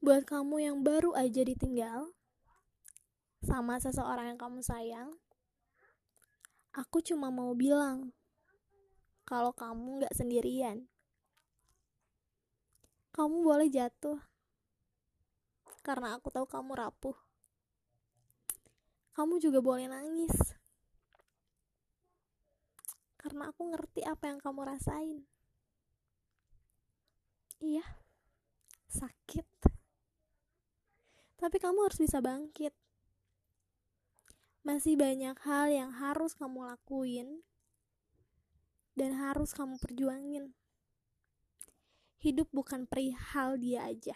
[0.00, 2.08] buat kamu yang baru aja ditinggal
[3.44, 5.12] sama seseorang yang kamu sayang,
[6.72, 8.16] aku cuma mau bilang
[9.28, 10.88] kalau kamu gak sendirian.
[13.12, 14.16] Kamu boleh jatuh
[15.84, 17.16] karena aku tahu kamu rapuh.
[19.12, 20.32] Kamu juga boleh nangis
[23.20, 25.28] karena aku ngerti apa yang kamu rasain.
[27.60, 27.84] Iya,
[31.40, 32.76] tapi kamu harus bisa bangkit.
[34.60, 37.40] Masih banyak hal yang harus kamu lakuin
[38.92, 40.52] dan harus kamu perjuangin.
[42.20, 44.12] Hidup bukan perihal dia aja.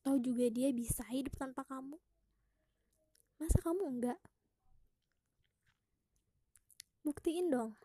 [0.00, 2.00] Tahu juga dia bisa hidup tanpa kamu.
[3.36, 4.20] Masa kamu enggak?
[7.04, 7.76] Buktiin dong.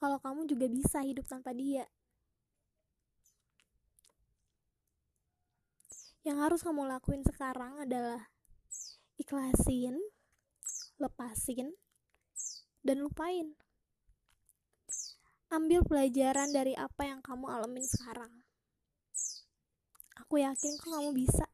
[0.00, 1.84] Kalau kamu juga bisa hidup tanpa dia.
[6.28, 8.28] Yang harus kamu lakuin sekarang adalah
[9.16, 9.96] ikhlasin,
[11.00, 11.72] lepasin,
[12.84, 13.56] dan lupain.
[15.48, 18.44] Ambil pelajaran dari apa yang kamu alamin sekarang.
[20.20, 21.48] Aku yakin kok kamu bisa.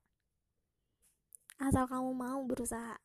[1.62, 2.98] Asal kamu mau berusaha.